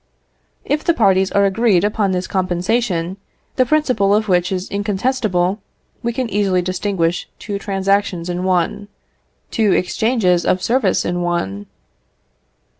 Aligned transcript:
If 0.65 0.83
the 0.83 0.95
parties 0.95 1.31
are 1.31 1.45
agreed 1.45 1.83
upon 1.83 2.11
this 2.11 2.25
compensation, 2.25 3.17
the 3.55 3.67
principle 3.67 4.15
of 4.15 4.27
which 4.27 4.51
is 4.51 4.67
incontestable, 4.71 5.59
we 6.01 6.11
can 6.11 6.27
easily 6.27 6.63
distinguish 6.63 7.29
two 7.37 7.59
transactions 7.59 8.27
in 8.27 8.43
one, 8.43 8.87
two 9.51 9.73
exchanges 9.73 10.43
of 10.43 10.59
service 10.63 11.05
in 11.05 11.21
one. 11.21 11.67